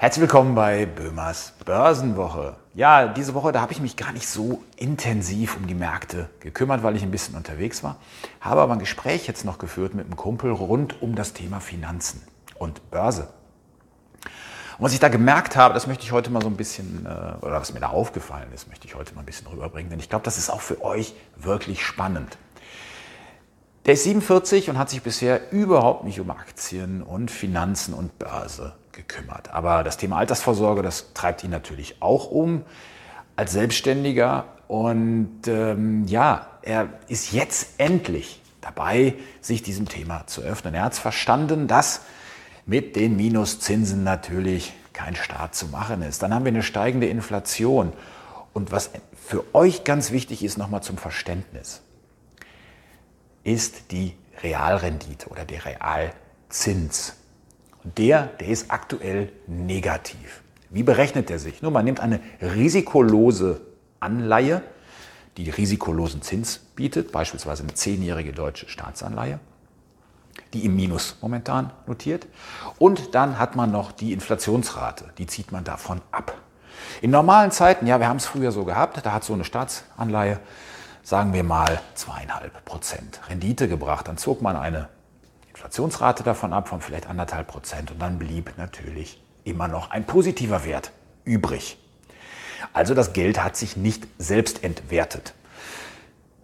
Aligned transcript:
Herzlich 0.00 0.20
willkommen 0.20 0.54
bei 0.54 0.86
Böhmers 0.86 1.54
Börsenwoche. 1.64 2.54
Ja, 2.72 3.08
diese 3.08 3.34
Woche, 3.34 3.50
da 3.50 3.60
habe 3.60 3.72
ich 3.72 3.80
mich 3.80 3.96
gar 3.96 4.12
nicht 4.12 4.28
so 4.28 4.62
intensiv 4.76 5.56
um 5.56 5.66
die 5.66 5.74
Märkte 5.74 6.30
gekümmert, 6.38 6.84
weil 6.84 6.94
ich 6.94 7.02
ein 7.02 7.10
bisschen 7.10 7.34
unterwegs 7.34 7.82
war. 7.82 7.96
Habe 8.40 8.60
aber 8.60 8.74
ein 8.74 8.78
Gespräch 8.78 9.26
jetzt 9.26 9.44
noch 9.44 9.58
geführt 9.58 9.94
mit 9.94 10.06
einem 10.06 10.14
Kumpel 10.14 10.52
rund 10.52 11.02
um 11.02 11.16
das 11.16 11.32
Thema 11.32 11.58
Finanzen 11.58 12.22
und 12.60 12.92
Börse. 12.92 13.22
Und 14.78 14.84
was 14.84 14.92
ich 14.92 15.00
da 15.00 15.08
gemerkt 15.08 15.56
habe, 15.56 15.74
das 15.74 15.88
möchte 15.88 16.04
ich 16.04 16.12
heute 16.12 16.30
mal 16.30 16.42
so 16.42 16.48
ein 16.48 16.56
bisschen, 16.56 17.04
äh, 17.04 17.44
oder 17.44 17.60
was 17.60 17.74
mir 17.74 17.80
da 17.80 17.88
aufgefallen 17.88 18.52
ist, 18.54 18.68
möchte 18.68 18.86
ich 18.86 18.94
heute 18.94 19.16
mal 19.16 19.22
ein 19.22 19.26
bisschen 19.26 19.48
rüberbringen, 19.48 19.90
denn 19.90 19.98
ich 19.98 20.08
glaube, 20.08 20.24
das 20.24 20.38
ist 20.38 20.48
auch 20.48 20.60
für 20.60 20.80
euch 20.80 21.12
wirklich 21.34 21.84
spannend. 21.84 22.38
Der 23.86 23.94
ist 23.94 24.04
47 24.04 24.70
und 24.70 24.78
hat 24.78 24.90
sich 24.90 25.02
bisher 25.02 25.50
überhaupt 25.50 26.04
nicht 26.04 26.20
um 26.20 26.30
Aktien 26.30 27.02
und 27.02 27.32
Finanzen 27.32 27.94
und 27.94 28.16
Börse 28.20 28.74
gekümmert. 28.98 29.50
Aber 29.50 29.84
das 29.84 29.96
Thema 29.96 30.18
Altersvorsorge, 30.18 30.82
das 30.82 31.14
treibt 31.14 31.44
ihn 31.44 31.50
natürlich 31.50 32.02
auch 32.02 32.30
um 32.30 32.64
als 33.36 33.52
Selbstständiger. 33.52 34.44
Und 34.66 35.46
ähm, 35.46 36.04
ja, 36.06 36.48
er 36.62 36.90
ist 37.06 37.32
jetzt 37.32 37.78
endlich 37.78 38.42
dabei, 38.60 39.14
sich 39.40 39.62
diesem 39.62 39.88
Thema 39.88 40.26
zu 40.26 40.42
öffnen. 40.42 40.74
Er 40.74 40.82
hat 40.82 40.92
es 40.92 40.98
verstanden, 40.98 41.68
dass 41.68 42.02
mit 42.66 42.96
den 42.96 43.16
Minuszinsen 43.16 44.04
natürlich 44.04 44.74
kein 44.92 45.16
Start 45.16 45.54
zu 45.54 45.68
machen 45.68 46.02
ist. 46.02 46.22
Dann 46.22 46.34
haben 46.34 46.44
wir 46.44 46.52
eine 46.52 46.62
steigende 46.62 47.06
Inflation. 47.06 47.92
Und 48.52 48.72
was 48.72 48.90
für 49.14 49.44
euch 49.54 49.84
ganz 49.84 50.10
wichtig 50.10 50.42
ist, 50.42 50.58
nochmal 50.58 50.82
zum 50.82 50.98
Verständnis, 50.98 51.80
ist 53.44 53.92
die 53.92 54.14
Realrendite 54.42 55.28
oder 55.28 55.44
der 55.44 55.64
Realzins. 55.64 57.14
Der, 57.84 58.24
der 58.40 58.48
ist 58.48 58.70
aktuell 58.70 59.32
negativ. 59.46 60.42
Wie 60.70 60.82
berechnet 60.82 61.30
er 61.30 61.38
sich? 61.38 61.62
Nur 61.62 61.70
man 61.70 61.84
nimmt 61.84 62.00
eine 62.00 62.20
risikolose 62.42 63.60
Anleihe, 64.00 64.62
die 65.36 65.50
risikolosen 65.50 66.20
Zins 66.22 66.58
bietet, 66.58 67.12
beispielsweise 67.12 67.62
eine 67.62 67.74
zehnjährige 67.74 68.32
deutsche 68.32 68.68
Staatsanleihe, 68.68 69.38
die 70.52 70.64
im 70.64 70.76
Minus 70.76 71.16
momentan 71.20 71.70
notiert. 71.86 72.26
Und 72.78 73.14
dann 73.14 73.38
hat 73.38 73.56
man 73.56 73.70
noch 73.70 73.92
die 73.92 74.12
Inflationsrate, 74.12 75.12
die 75.16 75.26
zieht 75.26 75.52
man 75.52 75.64
davon 75.64 76.00
ab. 76.10 76.36
In 77.00 77.10
normalen 77.10 77.50
Zeiten, 77.50 77.86
ja, 77.86 78.00
wir 78.00 78.08
haben 78.08 78.18
es 78.18 78.26
früher 78.26 78.52
so 78.52 78.64
gehabt, 78.64 79.04
da 79.04 79.12
hat 79.12 79.24
so 79.24 79.32
eine 79.32 79.44
Staatsanleihe, 79.44 80.40
sagen 81.02 81.32
wir 81.32 81.44
mal, 81.44 81.80
zweieinhalb 81.94 82.64
Prozent 82.64 83.20
Rendite 83.28 83.68
gebracht. 83.68 84.08
Dann 84.08 84.18
zog 84.18 84.42
man 84.42 84.56
eine 84.56 84.88
Inflationsrate 85.58 86.22
davon 86.22 86.52
ab 86.52 86.68
von 86.68 86.80
vielleicht 86.80 87.08
anderthalb 87.08 87.48
Prozent 87.48 87.90
und 87.90 88.00
dann 88.00 88.20
blieb 88.20 88.56
natürlich 88.58 89.20
immer 89.42 89.66
noch 89.66 89.90
ein 89.90 90.06
positiver 90.06 90.64
Wert 90.64 90.92
übrig. 91.24 91.78
Also 92.72 92.94
das 92.94 93.12
Geld 93.12 93.42
hat 93.42 93.56
sich 93.56 93.76
nicht 93.76 94.06
selbst 94.18 94.62
entwertet. 94.62 95.34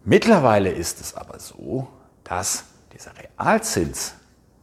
Mittlerweile 0.04 0.70
ist 0.70 1.00
es 1.00 1.14
aber 1.14 1.38
so, 1.38 1.86
dass 2.24 2.64
dieser 2.92 3.12
Realzins 3.16 4.14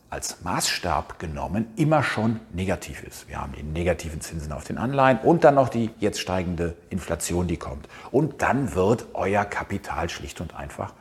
als 0.10 0.42
Maßstab 0.44 1.18
genommen 1.18 1.68
immer 1.78 2.04
schon 2.04 2.42
negativ 2.52 3.04
ist. 3.04 3.30
Wir 3.30 3.40
haben 3.40 3.54
die 3.54 3.64
negativen 3.64 4.20
Zinsen 4.20 4.52
auf 4.52 4.66
den 4.66 4.78
Anleihen 4.78 5.20
und 5.20 5.46
dann 5.46 5.56
noch 5.56 5.70
die 5.70 5.92
jetzt 6.00 6.20
steigende 6.20 6.76
Inflation, 6.90 7.48
die 7.48 7.56
kommt. 7.56 7.88
Und 8.12 8.42
dann 8.42 8.76
wird 8.76 9.06
euer 9.14 9.46
Kapital 9.46 10.10
schlicht 10.10 10.42
und 10.42 10.54
einfach 10.54 10.94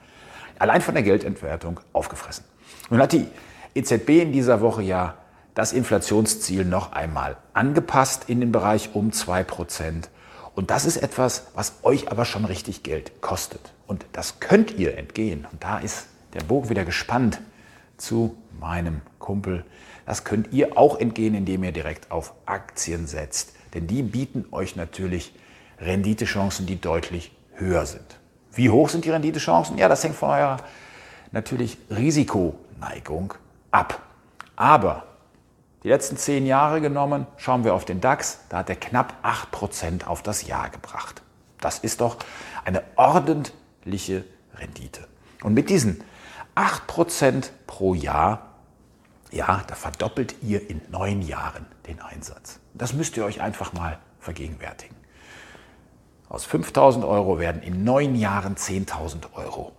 allein 0.60 0.80
von 0.80 0.94
der 0.94 1.02
Geldentwertung 1.02 1.80
aufgefressen. 1.92 2.44
Nun 2.90 3.00
hat 3.00 3.12
die 3.12 3.26
EZB 3.74 4.08
in 4.22 4.32
dieser 4.32 4.60
Woche 4.60 4.82
ja 4.82 5.16
das 5.54 5.72
Inflationsziel 5.72 6.64
noch 6.64 6.92
einmal 6.92 7.36
angepasst 7.54 8.28
in 8.28 8.40
den 8.40 8.52
Bereich 8.52 8.94
um 8.94 9.10
2%. 9.10 10.04
Und 10.54 10.70
das 10.70 10.84
ist 10.84 10.98
etwas, 10.98 11.48
was 11.54 11.74
euch 11.82 12.10
aber 12.10 12.24
schon 12.24 12.44
richtig 12.44 12.82
Geld 12.82 13.20
kostet. 13.20 13.72
Und 13.86 14.06
das 14.12 14.40
könnt 14.40 14.72
ihr 14.78 14.96
entgehen. 14.96 15.46
Und 15.50 15.64
da 15.64 15.78
ist 15.78 16.06
der 16.34 16.42
Bogen 16.42 16.68
wieder 16.70 16.84
gespannt 16.84 17.40
zu 17.96 18.36
meinem 18.58 19.00
Kumpel. 19.18 19.64
Das 20.06 20.24
könnt 20.24 20.52
ihr 20.52 20.76
auch 20.76 20.98
entgehen, 20.98 21.34
indem 21.34 21.64
ihr 21.64 21.72
direkt 21.72 22.10
auf 22.10 22.34
Aktien 22.46 23.06
setzt. 23.06 23.54
Denn 23.74 23.86
die 23.86 24.02
bieten 24.02 24.44
euch 24.50 24.76
natürlich 24.76 25.32
Renditechancen, 25.78 26.66
die 26.66 26.80
deutlich 26.80 27.32
höher 27.54 27.86
sind. 27.86 28.19
Wie 28.52 28.70
hoch 28.70 28.88
sind 28.88 29.04
die 29.04 29.10
Renditechancen? 29.10 29.78
Ja, 29.78 29.88
das 29.88 30.02
hängt 30.02 30.16
von 30.16 30.30
eurer 30.30 30.58
natürlich 31.32 31.78
Risikoneigung 31.90 33.34
ab. 33.70 34.02
Aber 34.56 35.04
die 35.82 35.88
letzten 35.88 36.16
zehn 36.16 36.46
Jahre 36.46 36.80
genommen, 36.80 37.26
schauen 37.36 37.64
wir 37.64 37.74
auf 37.74 37.84
den 37.84 38.00
DAX, 38.00 38.40
da 38.48 38.58
hat 38.58 38.68
er 38.68 38.76
knapp 38.76 39.14
8% 39.24 40.06
auf 40.06 40.22
das 40.22 40.46
Jahr 40.46 40.68
gebracht. 40.68 41.22
Das 41.60 41.78
ist 41.78 42.00
doch 42.00 42.16
eine 42.64 42.82
ordentliche 42.96 44.24
Rendite. 44.56 45.06
Und 45.42 45.54
mit 45.54 45.70
diesen 45.70 46.02
8% 46.54 47.50
pro 47.66 47.94
Jahr, 47.94 48.48
ja, 49.30 49.62
da 49.66 49.74
verdoppelt 49.74 50.34
ihr 50.42 50.68
in 50.68 50.82
neun 50.90 51.22
Jahren 51.22 51.64
den 51.86 52.00
Einsatz. 52.00 52.58
Das 52.74 52.92
müsst 52.92 53.16
ihr 53.16 53.24
euch 53.24 53.40
einfach 53.40 53.72
mal 53.72 53.98
vergegenwärtigen. 54.18 54.99
Aus 56.30 56.44
5000 56.44 57.04
Euro 57.04 57.40
werden 57.40 57.60
in 57.60 57.82
neun 57.82 58.14
Jahren 58.14 58.54
10.000 58.54 59.34
Euro 59.34 59.72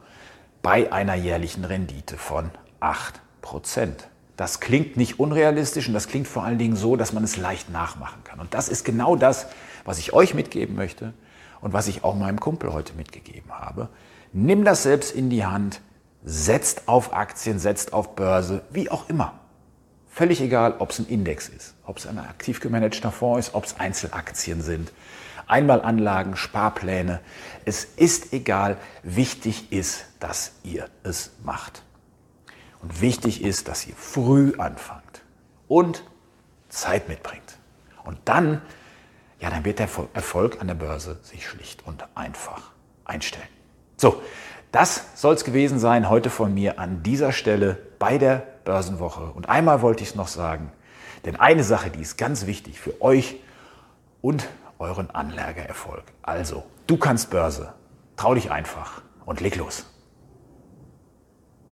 bei 0.62 0.92
einer 0.92 1.16
jährlichen 1.16 1.64
Rendite 1.64 2.18
von 2.18 2.52
8 2.82 3.22
Prozent. 3.42 4.10
Das 4.36 4.60
klingt 4.60 4.98
nicht 4.98 5.18
unrealistisch 5.18 5.88
und 5.88 5.94
das 5.94 6.10
klingt 6.10 6.28
vor 6.28 6.44
allen 6.44 6.58
Dingen 6.58 6.76
so, 6.76 6.98
dass 6.98 7.14
man 7.14 7.24
es 7.24 7.38
leicht 7.38 7.70
nachmachen 7.70 8.26
kann. 8.26 8.42
Und 8.42 8.54
das 8.54 8.68
ist 8.68 8.84
genau 8.84 9.16
das, 9.16 9.48
was 9.86 9.98
ich 9.98 10.12
euch 10.12 10.34
mitgeben 10.34 10.76
möchte 10.76 11.14
und 11.62 11.72
was 11.72 11.88
ich 11.88 12.04
auch 12.04 12.16
meinem 12.16 12.42
Kumpel 12.42 12.74
heute 12.74 12.94
mitgegeben 12.96 13.54
habe. 13.54 13.88
Nimm 14.34 14.66
das 14.66 14.84
selbst 14.84 15.16
in 15.16 15.30
die 15.30 15.46
Hand, 15.46 15.80
setzt 16.26 16.90
auf 16.90 17.14
Aktien, 17.14 17.60
setzt 17.60 17.94
auf 17.94 18.14
Börse, 18.18 18.62
wie 18.72 18.92
auch 18.92 19.08
immer. 19.08 19.40
Völlig 20.10 20.42
egal, 20.42 20.76
ob 20.80 20.90
es 20.90 21.00
ein 21.00 21.08
Index 21.08 21.48
ist, 21.48 21.76
ob 21.86 21.98
es 21.98 22.08
ein 22.08 22.20
aktiv 22.20 22.60
gemanagter 22.60 23.14
Fonds 23.14 23.48
ist, 23.48 23.56
ob 23.56 23.64
es 23.64 23.80
Einzelaktien 23.80 24.62
sind, 24.62 24.92
Einmalanlagen, 25.52 26.38
Sparpläne. 26.38 27.20
Es 27.66 27.84
ist 27.84 28.34
egal. 28.34 28.78
Wichtig 29.04 29.72
ist, 29.72 30.06
dass 30.20 30.54
ihr 30.64 30.90
es 31.04 31.32
macht. 31.44 31.84
Und 32.82 33.02
wichtig 33.02 33.44
ist, 33.44 33.68
dass 33.68 33.86
ihr 33.86 33.96
früh 33.96 34.54
anfangt 34.58 35.22
und 35.68 36.04
Zeit 36.70 37.10
mitbringt. 37.10 37.58
Und 38.04 38.18
dann, 38.26 38.62
ja, 39.40 39.50
dann 39.50 39.66
wird 39.66 39.80
der 39.80 39.90
Erfolg 40.14 40.60
an 40.62 40.68
der 40.68 40.76
Börse 40.76 41.20
sich 41.22 41.48
schlicht 41.48 41.86
und 41.86 42.06
einfach 42.16 42.72
einstellen. 43.06 43.48
So, 43.98 44.22
das 44.72 45.04
soll 45.16 45.36
es 45.36 45.44
gewesen 45.44 45.80
sein 45.80 46.10
heute 46.10 46.30
von 46.30 46.54
mir 46.54 46.80
an 46.80 47.04
dieser 47.04 47.34
Stelle 47.34 47.78
bei 48.00 48.18
der 48.18 48.48
Börsenwoche. 48.64 49.26
Und 49.26 49.50
einmal 49.50 49.82
wollte 49.82 50.02
ich 50.02 50.12
es 50.12 50.16
noch 50.16 50.30
sagen, 50.30 50.72
denn 51.26 51.36
eine 51.36 51.64
Sache, 51.64 51.90
die 51.90 52.02
ist 52.02 52.18
ganz 52.18 52.48
wichtig 52.48 52.80
für 52.80 53.00
euch 53.02 53.36
und 54.22 54.48
euren 54.82 55.12
Anlageerfolg. 55.12 56.04
Also, 56.24 56.64
du 56.88 56.98
kannst 56.98 57.30
Börse. 57.30 57.74
Trau 58.18 58.34
dich 58.34 58.52
einfach 58.52 59.02
und 59.26 59.40
leg 59.40 59.56
los. 59.56 59.86